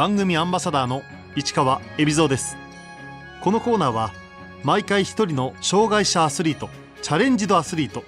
[0.00, 1.02] 番組アンバサダーの
[1.36, 2.56] 市川恵比蔵です。
[3.42, 4.12] このコーナーは
[4.64, 6.70] 毎回一人の障害者アスリート
[7.02, 8.02] チャレンジドアスリート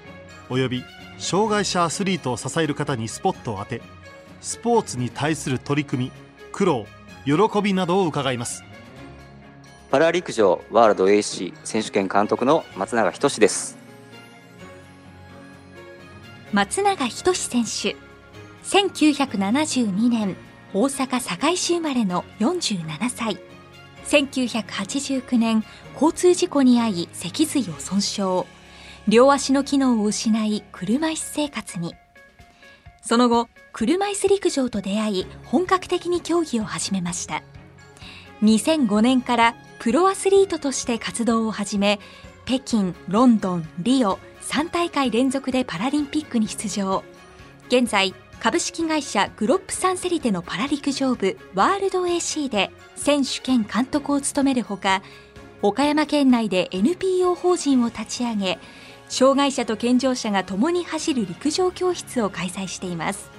[0.48, 0.84] および
[1.18, 3.82] 障害者アスリートを支える方にスポットを当て
[4.40, 6.12] スポーツに対する取り組み
[6.50, 6.86] 苦労
[7.27, 8.64] 喜びなどを伺います。
[9.90, 13.77] パラ陸上ワールド AC 選手権監督の松永仁です。
[16.54, 17.96] 松永仁選手
[18.64, 23.38] 1972年大阪堺市生まれの47歳。
[24.06, 28.45] 1989年交通事故に遭い脊髄を損傷。
[29.06, 31.95] 両足の機能を失い車椅子生活に。
[33.02, 37.43] その後車椅子陸上と出会い本格的に競技を始めました。
[38.43, 42.01] 2005年からプロアスリートとして活動を始め
[42.46, 47.04] 北京ロンドンリオ3大会連続でパラリンピックに出場。
[47.68, 55.01] 現在株式会社グロップサンセリテのパラ陸上部ワールド AC で選手兼監督を務めるほか
[55.62, 58.59] 岡山県内で NPO 法人を立ち上げ
[59.09, 63.30] 障害者と健常者が共に走る陸上教室を開催しています。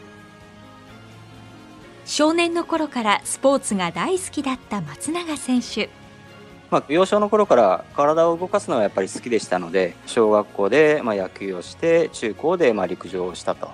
[2.06, 5.90] 少年の頃からスポーツが大好きだった松永選手。
[6.72, 13.68] まあ、幼少の頃から体を動かすのはやっぱり好きでしたので小学校でまあ野球をして中高でまあ陸上をしたと。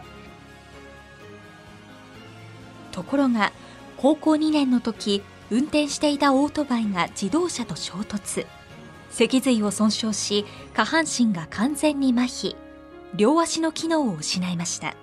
[2.89, 3.51] ところが
[3.97, 8.45] 高校2年の時運転していたオートバイが自動車と衝突。
[9.09, 12.55] 脊髄を損傷し下半身が完全に麻痺。
[13.15, 14.95] 両足の機能を失いました。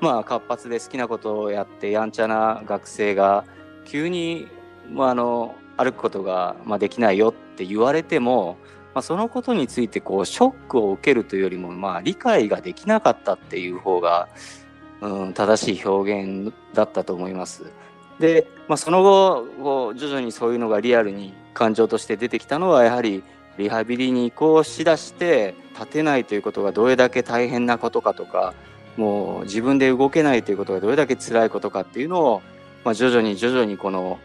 [0.00, 3.44] まあ活発で好きなことをやってやんちゃな学生が
[3.84, 4.46] 急に、
[4.90, 8.56] まあ、あの歩くことが、まあ、できないよって言われても、
[8.94, 14.28] まあ、そのことについてこうショックを受けるというよりも、まあ、理解ができなかったっていう方が、
[15.00, 17.64] うん、正しい表現だったと思います。
[18.18, 23.22] で、まあ、その後こう徐々にそういうのがリアルに感情として出てきたのはやはり
[23.58, 28.54] リハビリに移行しだして立てないということがどれだけ大変なことかとか
[28.96, 32.42] もう自分で動けないということがどれだけ辛いことかっていうのを、
[32.84, 34.18] まあ、徐々に徐々にこの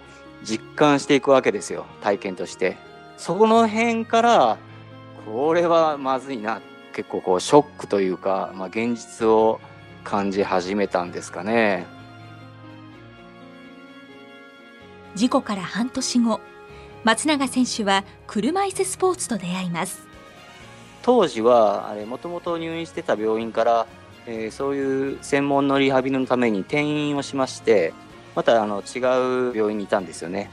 [0.43, 2.77] 実感していくわけですよ体験として
[3.17, 4.57] そこの辺から
[5.25, 6.61] これはまずいな
[6.93, 9.59] 結構こうショックというか、まあ、現実を
[10.03, 11.85] 感じ始めたんですかね
[15.15, 16.39] 事故から半年後
[17.03, 20.07] 松永選手は車椅子スポーツと出会います
[21.01, 23.87] 当時はあれもともと入院してた病院から、
[24.25, 27.93] えー、そういう専門のリハビリのために転院をしまして
[28.35, 30.49] またあの違う病院にいたんですよね。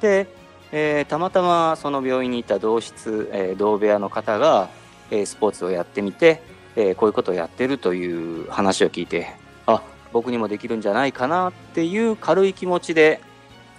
[0.00, 0.26] で、
[0.70, 4.68] えー、たまたまその病院にいた同室、えー、同部屋の方が、
[5.10, 6.42] えー、スポーツをやってみて、
[6.76, 9.34] えこういうことをやってるという話を聞いて
[9.66, 13.20] あ僕にもできるんじゃないかなっていう軽い気持ちで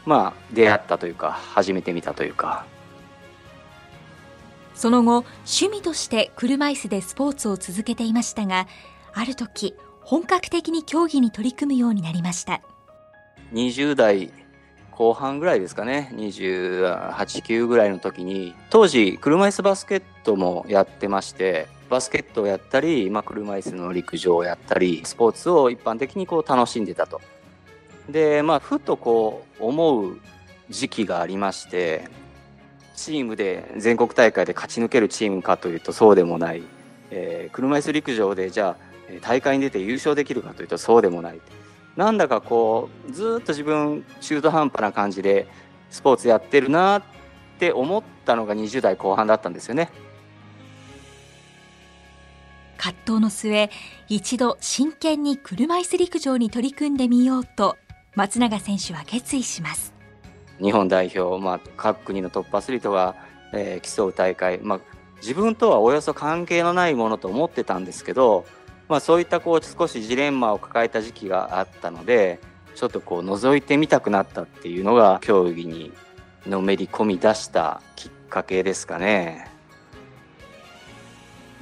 [0.06, 2.66] まあ出会ったというか始めてみたというか。
[4.76, 8.68] その後趣味として車椅子でスポーツを続けていましたが
[9.14, 12.62] ある時本格的に競技に取り組むようになりました
[13.54, 14.34] 20代
[14.92, 27.22] 後半ぐらいですかね28、9ぐらいの時に当時車椅子バスケットもやってましてバスケットをやったり、まあ、車椅子の陸上をやったりスポーツを一般的にこう楽しんでたと。
[28.10, 30.20] でまあふとこう思う
[30.70, 32.10] 時期がありまして
[32.96, 36.64] チームで全国大会で勝ち抜けるチームかというとそうでもない、
[37.12, 41.40] えー、車椅子陸上でじゃあ大会に出て優勝できるかというとそうでもない。
[41.96, 45.48] なんだかこうずっと自分中途半端な感じで
[45.92, 47.04] スポーツやってるなっ
[47.60, 49.92] て思ったのが20代後半だったんですよね。
[52.84, 53.70] 葛藤の末
[54.10, 57.78] 一度真剣に車椅子陸上に取り組んでみようと
[58.16, 59.94] 松永選手は決意します
[60.62, 63.16] 日本代表、まあ、各国のトップアスリートが、
[63.54, 64.80] えー、競う大会、まあ、
[65.22, 68.46] 自分とはおよそ関係のないものと思ってたんですけど
[68.90, 72.40] まあ、そういったこう少しジレンマを抱えた時期があったので
[72.76, 75.92] ちょっとこう覗いてみたくなったっていうのが競技に
[76.46, 79.53] のめり込み出したきっかけですかね。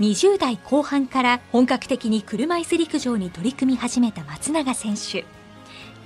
[0.01, 5.25] 20代後半から本格的に車椅子陸上に取り組み始めた松永選手。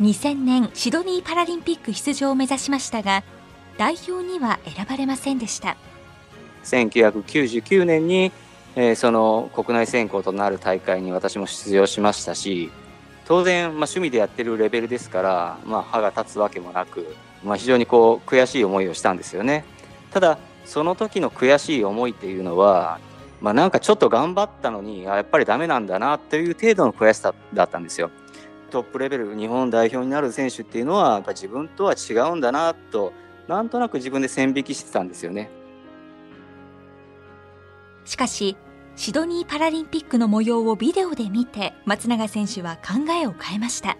[0.02, 3.24] 2000年シドニーパラリンピック出場を目指しましたが
[3.78, 5.78] 代表には選ばれませんでした。
[6.66, 8.34] 1999年に
[8.78, 12.70] えー、その国内選考となる大会に私も出場しましたし
[13.26, 19.64] 当然、まあ、趣味でやってるレベルですから、まあ、歯が立つわけもなく、まあ、非常にこう悔しい思いをしたんですよね。
[20.12, 23.00] ただその時の悔しい思いっていうのは、
[23.42, 28.10] まあ、なんかちょっと頑張ったのにやっぱりダメなんだなという程度の悔しさだったんですよ。
[28.72, 33.14] トップレベル日本代表になる選手っていうのはやっぱ自分とは違うんだなと
[33.48, 35.50] なんとなく自分で線引きしてたんですよね。
[38.04, 38.58] しかし
[38.96, 43.98] シドニーパラリンピックの模様をビデオで見て松永選手は考えを変えました。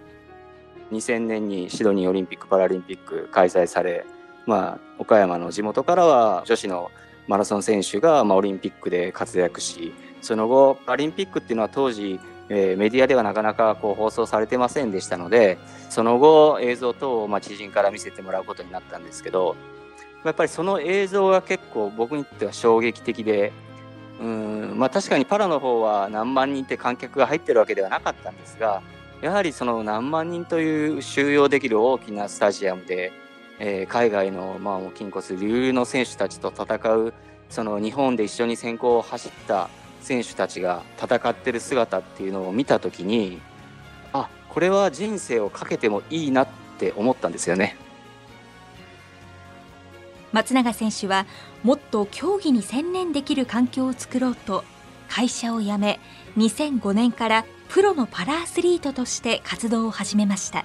[0.92, 4.06] 2000年にシドニーオリンピック・パラリンピック開催され、
[4.46, 6.92] まあ、岡山の地元からは女子の
[7.28, 12.20] マラソン選手が、まあ、オリンピックで活躍しその後パラリンピックっていうのは当時、
[12.50, 15.58] えー、メディアではなかなかこう放送されてませんでしたので
[15.90, 19.56] その後映像等を、まあ、知人から見せてもらうことになったんですけど
[20.24, 23.54] やっぱりその映像が結構僕にとっては衝撃的で
[24.20, 28.82] うんまあ確かにパラの方は何万人って観客が入ってるわけではなかったんですが
[29.22, 33.12] やはりその何万人という収容できる大きなスタジアムで、
[33.60, 37.14] えー、海外の、まあ、筋骨隆々の選手たちと戦う
[37.50, 39.70] その日本で一緒に先行を走った
[40.02, 43.40] 選手たちが戦ってる姿っていうのを見た時に
[44.14, 46.48] あこれは人生をかけてもいいなっ
[46.78, 47.78] て思ったんですよね。
[50.36, 51.26] 松永選手は
[51.64, 54.66] もっと競技に専念できる環境を作ろうと
[55.08, 56.02] 会社を辞め
[56.36, 60.65] 2005年からプロのパラアスリートとして活動を始めました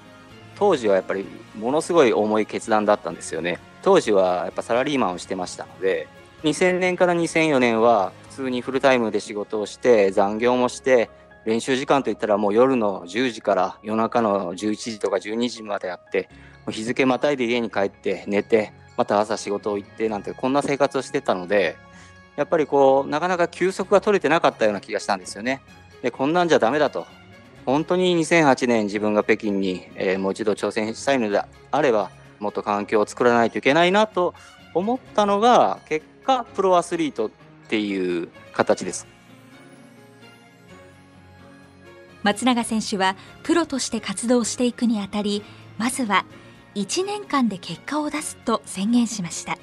[0.61, 1.25] 当時はやっぱり
[1.57, 6.07] ものすごい重い決断だったんですよね当時はやっぱサラリーマンをしてましたので
[6.43, 11.09] 2000年から2004年は普通にフルタイムで仕事をして残業もして
[11.45, 16.29] 練習時間といったらもう夜の10時から夜中の11時とか12時までやって
[16.69, 21.75] 日付またいで家に帰って寝てまた朝仕事を行ってなんてこんな生活をしてたので
[22.35, 25.63] やっぱりこうなかなか休息が取れてなかったような気がしたんですよね。
[26.03, 27.07] でこんなんじゃダメだと
[27.65, 31.41] 本当に2008年自分が北京に、えー、もう一度挑戦したいので
[31.71, 34.33] あればもっと環境を作らないといけないなと
[34.73, 37.29] 思ったのが結果プロアスリートっ
[37.69, 39.07] ていう形です。
[42.23, 45.43] 松永選手はプロとして活動していくにあたり
[45.77, 46.25] まずは
[46.75, 49.57] 1年間で結果を出すと宣言しました。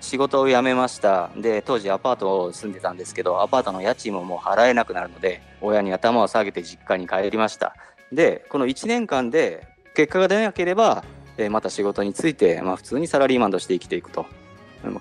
[0.00, 1.30] 仕事を辞めました。
[1.36, 7.74] で当時アパートを住んでたんですけどアパートの家賃ももう払えなくなるので親に頭を下げて実家に帰りました。
[8.12, 11.04] でこの1年間で結果が出なければ
[11.50, 14.26] また仕事について、まあ、普通にサラリーマンとして生きていくと。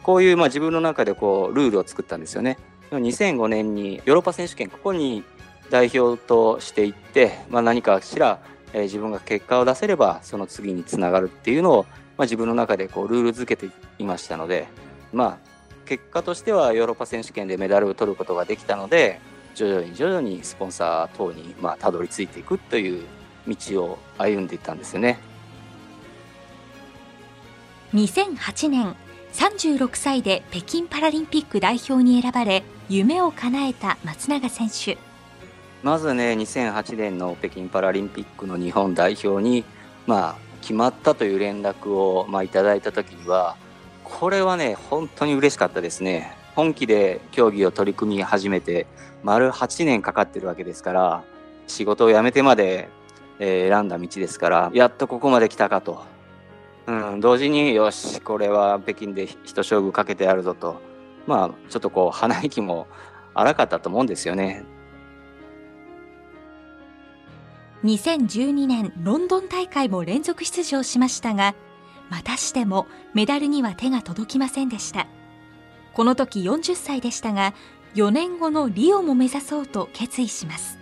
[0.01, 2.57] こういうまあ自分の中でこうルールを作ったんですよね。
[2.91, 5.23] 2005年にヨーロッパ選手権ここに
[5.69, 8.39] 代表としていって、まあ、何かしら
[8.73, 11.83] 自分が結果を出せればその次につながるっていうのを、
[12.17, 14.67] まあ、自分の中でこうルール付けていましたので
[15.13, 15.37] まあ、
[15.85, 19.21] 結果としてはヨーロッパ選手権でメダルを取ることができたので
[19.53, 23.05] 徐々に徐々にスポンサー等にまあたどり着いていくという
[23.47, 25.19] 道を歩んでいったんですよね
[27.93, 28.95] 2008年
[29.33, 34.97] 36歳で北京パラリンピック代表に選ばれ夢を叶えた松永選手
[35.83, 39.63] まずね2008年の北京パラリンピックの日本代表に、
[40.07, 43.57] まあ、決まったという連絡を、まあ、いただいた時には
[44.03, 46.35] これはね、本当に嬉しかったですね。
[46.55, 48.87] 本気で競技を取り組み始めて、
[49.23, 51.23] 丸8年かかってるわけですから、
[51.67, 52.89] 仕事を辞めてまで、
[53.39, 56.03] 選んだ道ですから、やっとここまで来たかと。
[56.85, 60.81] うん、同時に、よし、これは北京で一勝負かけてやるぞと。
[61.25, 62.87] まあ、ちょっとこう、鼻息も
[63.33, 64.65] 荒かったと思うんですよね。
[67.83, 71.53] 2012年ロンドン大会も連続出場しましたが
[72.09, 75.07] またしてもメダルには手が届きませんでした
[75.93, 77.53] この時40歳でしたが
[77.95, 80.79] 4年後のリオも目指そうと決意します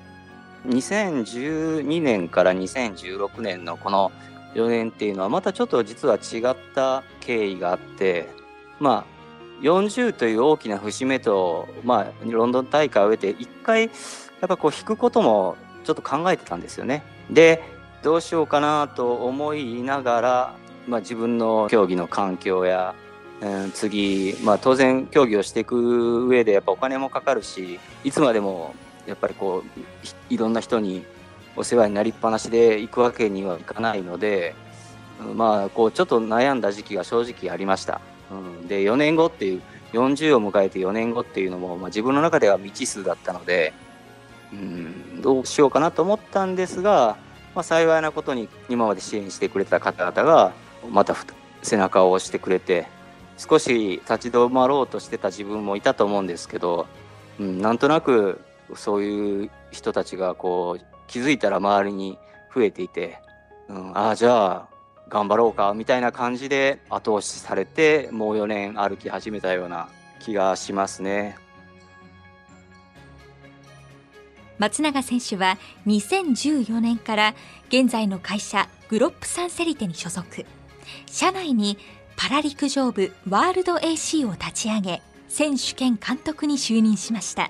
[0.67, 4.11] 2012年から2016年のこの
[4.53, 8.29] 4年っていうのはまたちょっと実は違った経緯があって
[8.79, 13.87] まあ40という大きな節目と、まあ、ロンドン大会を終えて一回や
[14.45, 17.03] っぱこう引くこともちょっと考えてたんですよね。
[17.29, 17.63] で
[18.01, 20.53] どうしようかなと思いながら
[20.87, 22.95] まあ、自分の競技の環境や、
[23.41, 28.75] うん、次、まあ、当然競技をしていく上でやっぱお金もかかるしいつまでも
[29.07, 31.03] やっぱりこういろんな人に
[31.55, 34.55] お世話になりっぱなしで行くわけにはいかないので、
[35.35, 37.99] まあ、こうちょっと悩んだ時期が正直ありました。
[38.31, 39.61] うん、で4年後っていう
[39.93, 43.73] 40を迎えて4年後っていうのも、まあ、自分の中では未知数だったので、
[44.53, 47.17] うん、どうしようかなと思ったんですが、
[47.53, 50.53] まあ、幸いなことに今まで支援してくれた方々が
[50.89, 51.15] また
[51.61, 52.87] 背中を押してくれて
[53.41, 56.85] 少し立ち止まろうとしてた自分もいたと思うんですけど、
[57.39, 58.39] うん、なんとなく
[58.75, 62.19] そういう人たちがこう気づいたら周りに
[62.53, 63.17] 増えていて、
[63.67, 64.67] うん、ああじゃあ
[65.09, 71.35] 頑張ろうかみたいな感じで後押しされてもう4年歩き始めたような気がしますね。
[74.59, 75.57] 松永選手は
[75.87, 77.33] 2014年から
[77.69, 80.45] 現在の会社グロップサンセリテに所属
[81.07, 81.79] 社内に
[82.21, 87.49] パラ陸上部ワールド AC を立ち上げ選手兼監督に就任しました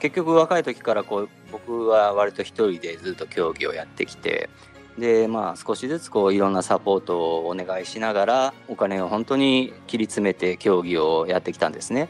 [0.00, 4.48] 結局若い時からこう僕は割と一人でずっと競技をやってきて
[4.96, 12.08] でまあ少しずつこういろんなサポートをお願いしながらお金を本当に切り詰めて競技をやってきたんですね。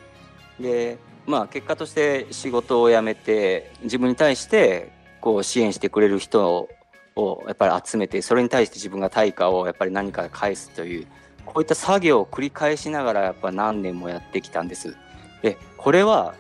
[0.61, 6.69] でまあ結果として仕事を辞めて自分に対してこう支援してくれる人
[7.17, 11.07] をやっぱり集めてそれに対して自分が対価をやっぱり何か返すという
[11.47, 14.97] こういった作業を繰り返しながらやっぱ何年もやってきたんです。
[15.43, 16.35] でこれは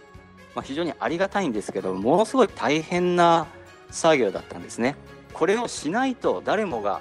[0.55, 3.47] ま非常にありがたいんですけどものすごい大変な
[3.91, 4.97] 作業だったんですね。
[5.33, 7.01] これをしないと誰もが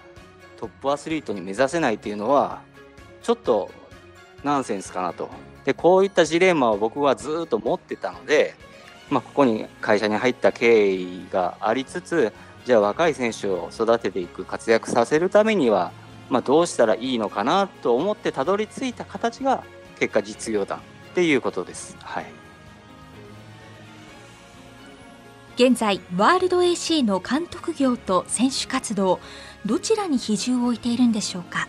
[0.58, 2.62] トップアスリートに目指せないっていうのは
[3.22, 3.70] ちょっと
[4.44, 5.30] ナンセンスかなと。
[5.66, 8.54] でこういったジレンマを僕はずっと持ってたので、
[9.10, 12.34] まあ、ここに会社に入った経緯がありつつ
[12.66, 15.92] じゃあ若い選手を育てていく活躍させるためには、
[16.30, 19.64] まあ、どうしたらいいのかなと思ってたどり着いた形が
[20.00, 20.82] 結果実業団っ
[21.14, 21.96] ていうことです。
[22.00, 22.26] はい。
[25.56, 29.20] 現在ワールド AC の監督業と選手活動
[29.68, 31.68] どちらに比重を置いているんでしょうか？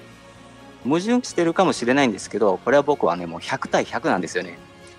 [0.85, 4.59] 矛盾してるかもしれないんですけどこれは僕はねもう100対100なんですよね。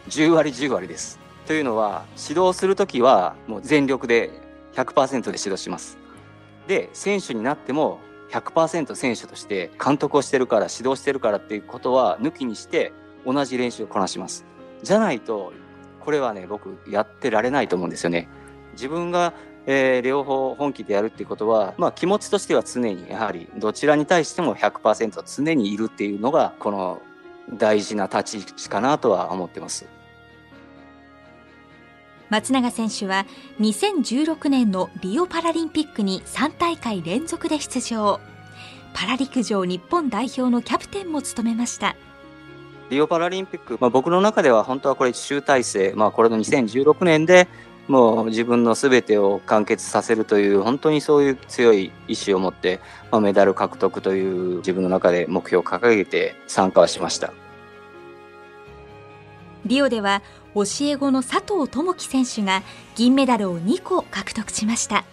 [0.10, 1.20] 10割10割です。
[1.48, 4.30] というのは指導する時はもう全力で
[4.76, 5.98] 100%で指導します。
[6.68, 8.00] で選手になっても
[8.32, 12.94] 100%選手として監督をしてるから指導してるからっていうことは抜きにして
[13.26, 14.46] 同じ練習をこなします
[14.84, 15.54] じゃないと
[16.00, 18.30] これはね僕やってられないと思うんですよね
[18.74, 19.34] 自分が、
[19.66, 27.02] えー、両方本気でやるっていうことは、まあ、気持ちとしては常にやはりどちらに対しても100%常にいるっていうのがこの
[27.54, 29.88] 大事な立ち位置かなとは思ってます。
[32.30, 33.26] 松永選手は
[33.60, 38.20] 2016年のリオパラリンピックに3大会連続で出場。
[38.94, 41.96] パラ陸上日本代表のキャプテンも務めました。
[42.90, 47.48] リオパラリンピック、まあ、僕の中では本当はこれ集大成、まあ、これの2016年で
[47.88, 52.80] もう自分の全てを完結させるという本当にそういう強い意志を持って、
[53.12, 57.34] まあ、メダル獲得という自分の中で目標を掲げて参加はしました。
[59.66, 60.22] リオでは
[60.56, 62.64] 教え子の佐藤智樹選手が
[62.96, 65.06] 銀メダルを2個獲得しました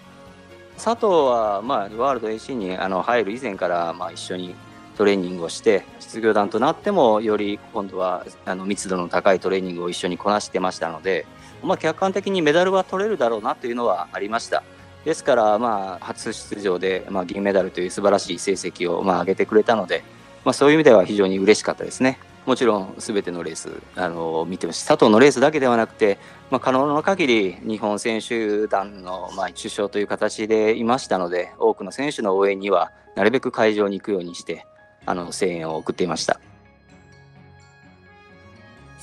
[0.77, 4.55] 佐藤は、まあ、ワールド AC にあの入る以前から、まあ、一緒に
[4.97, 11.27] トレーニングをして実業団となってもより今度はあの密度の高いトレーニングを一緒にこなしてましたので
[11.63, 14.63] まあ、客観的にメダルは取れるだろうなというのはありました。
[15.05, 20.05] ですから、まあ、初出場で、まあ、銀メダルという素晴らしい成績を、まあ、上げてくれたので、
[20.45, 22.19] まあ、そういう意味では非常に嬉しかったですね。
[22.47, 26.19] もちろん、すべてのレース、あの見てますし、佐藤のレースだけではなくて、
[26.51, 34.67] まあ、可能な限り日本選手団の、まあ、首相という形でいましたので、多くの選手の応援には、なるべく会場に行くようにして、
[35.07, 36.41] あの声援を送っていました。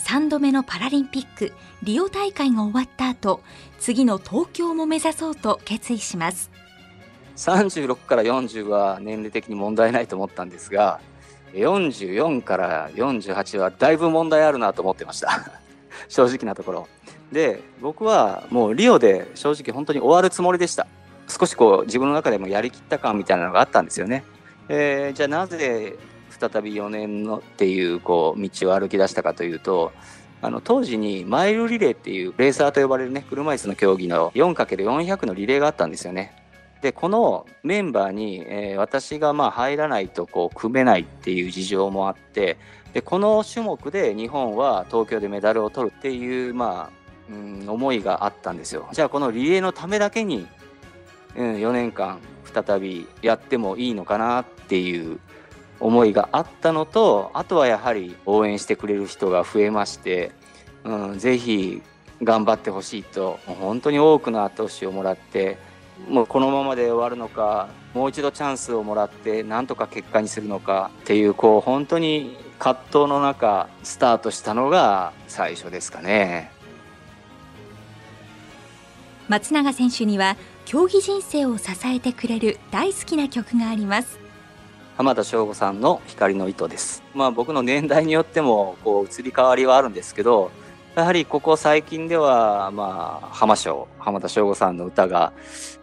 [0.09, 1.53] 3度目のパラリンピック
[1.83, 3.41] リオ大会が終わった後
[3.79, 6.49] 次の東京も目指そうと決意します
[7.35, 10.99] 36から40は年齢的に問題ないと思ったんですが
[11.53, 15.51] 44から48はだいぶ問題あるなと思ってました。
[16.07, 16.87] 正直なところ。
[17.31, 20.87] で僕はもうリオで正直本当に終わるつもりでした。
[21.29, 24.23] 少しこう自分の中でもやりきった感みたいなのがあったんですよね、
[24.67, 25.95] えー、じゃあなぜ
[26.29, 29.91] 再び4年のっていうこう道を歩き出したかというと
[30.41, 36.38] あの当時にマイルリレーっていうレーサーと呼ばれるね車椅子の競技の 4×400 のリレーがあったんですよね。
[36.81, 42.57] でこのメンバーに、えー、私がまあ入らないとこう組めないっていう事情もあって
[42.93, 48.89] でこの種目で日本は東京でメダルを取るっていう、まあうん、思いがあったんですよ。
[48.91, 50.47] じゃあこのリレーのためだけに、
[51.35, 52.19] うん、4年間
[52.51, 55.19] 再びやってもいいのかなっていう
[55.79, 60.31] 思いがあったのとあとはやはり応援してくれる人が増えまして、
[60.83, 61.81] うん、ぜひ
[62.23, 65.57] 頑張ってほしいと本当に多くの後押しをもらって
[66.07, 76.51] もうこのままで終わるのかもう一度チャンスをもらってなんとか結果にするのかっていうこう本当に葛藤の中スタートしたのが最初ですかね
[79.27, 84.19] 松永選手には競技人生を支えてくれる大好きな曲があります
[84.99, 87.03] 浜田省吾さんの光の糸です。
[87.13, 90.51] まあ僕の年代によってもこう移り変わりはあるんですけど、
[90.99, 95.31] やはりここ最近では、まあ、浜省、浜田省吾さんの歌が、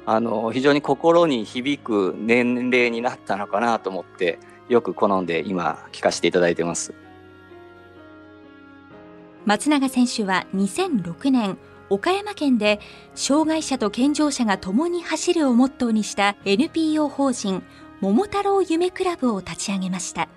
[0.04, 6.92] あの、非常に心に響く年齢になったのかなと思って、よく好んで今、聴かせていただいてます。
[9.46, 11.56] 松永選手は2006年、
[11.88, 12.78] 岡山県で
[13.14, 17.62] 障害者と健常者が共に走るをモットーにした NPO 法人
[18.02, 20.28] 桃太郎夢クラブを立ち上げました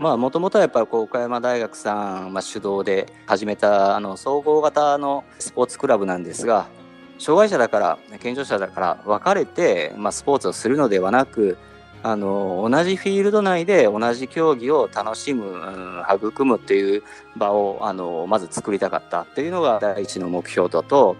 [0.00, 6.68] まあもともとはやっぱりこう岡山大学さん、まあ、主導で始めたあの総合型のスポーツクラブなんですが
[7.18, 11.58] 障害者だから健常者だから分かれて、まあ、スポーツをするのではなく
[12.02, 17.02] あの同じフィールド内で同じ競技を楽しむ、うん、育むっていう
[17.36, 21.16] 場をあのまず作りたかったっていうのが第一の目標だと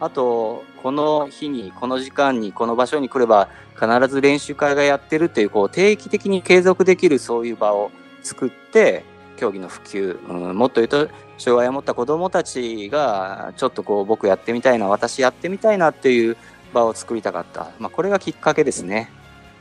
[0.00, 7.90] あとこの日にこの時間にこの場所に来れば必ず練習会がやってるっていうこう定期的に継続できるそういう場を
[8.28, 9.04] 作って
[9.36, 11.08] 競技の普及、うん、もっと言うと
[11.38, 16.36] 障害を持った子どもたちがちょっとこう僕やってみたいな私やってみたいなっていう
[16.74, 19.10] 場を作りたかった、まあ、これがきっかけですね。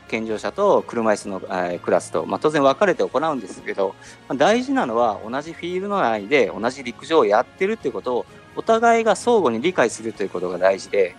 [0.09, 3.93] 健常者と車椅子の、え、クラスと、まあ、当然分かれて行うんですけど、
[4.29, 11.15] まあ、大事なのは同じフィールド内で同じ陸上をやってるっていうことをお互いが相互に理解するということが大事で、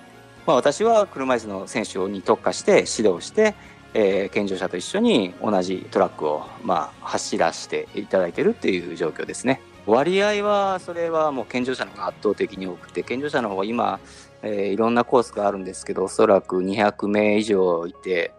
[0.46, 3.54] まあ、私は車椅子の選手に特化して指導して、
[3.94, 9.60] えー、健常者と一緒に同じトラックを、まあ、走らせていただいているっていう状況ですね。
[9.86, 14.00] 割合はそれはもう健常者の方が圧倒的に多くて健常者の方が今、
[14.42, 18.32] えー、いろんなコースがあるんですけどおそらく200名以上いて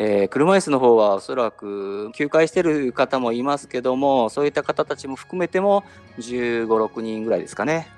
[0.00, 5.82] えー、車椅子の方はおそらく休会してる方もいますけどもそういった方たちも含めても
[6.18, 7.88] 1 5 6人ぐらいですかね、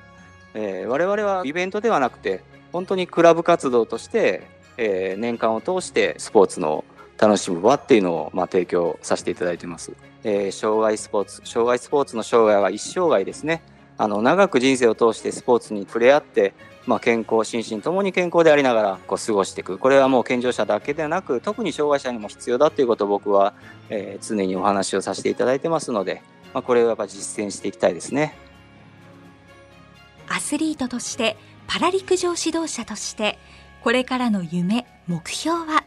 [0.55, 2.43] えー、我々はイベントではなくて
[2.73, 4.47] 本当にクラブ活動として、
[4.83, 6.85] えー、年間を通してスポーツの
[7.19, 9.93] 楽しむ場っていうのを、まあ、提供させていただいてます、
[10.25, 13.63] えー、障害スポーツ障害スポーツの障害は一生涯ですね。
[13.99, 16.55] あの長く人生を通してスポーツに触れ合って
[16.87, 19.79] まあ、健康心身ともに健康でありながらこう過ごしていく。
[19.79, 23.53] これはもう健常者だけでなく特に障害者にも必要だということを僕は、
[23.91, 26.23] えー、常にお話をさせていただいてますので、
[26.55, 28.35] まあ、これをやっぱ実践していきたいですね。
[30.29, 33.39] アスリートとしてパラ陸上指導者として
[33.83, 35.85] これからの夢目標は？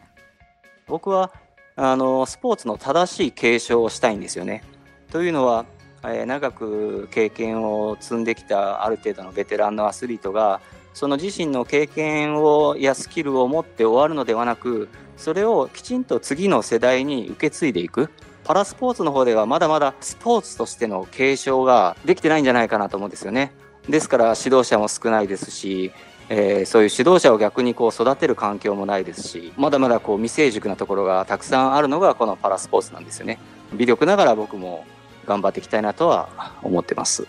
[0.88, 1.30] 僕は
[1.76, 4.64] あのスポーツの正しい継承をしたいんですよね。
[5.12, 5.64] というのは、
[6.02, 10.60] えー、長く経験を積んできたある程度のベテランのアスリートが
[10.92, 18.10] その自身の経験をやスキルを持って終わるのではなくそれをきちんと次の世代に受け継いでいく。
[18.42, 23.52] パラスポーツの方ではまだまだスポーツとしての継承ができてないんじゃないかなと思うんですよね。
[23.88, 25.92] ですから指導者も少ないですし、
[26.28, 33.38] えー、そういう指導者を逆にこう育てる環境もないですしまだまだこう未成熟なところがたくさんあるのがこのパラスポーツなんですよね
[33.74, 34.86] 微力ながら僕も
[35.26, 36.28] 頑張っていきたいなとは
[36.62, 37.26] 思ってます。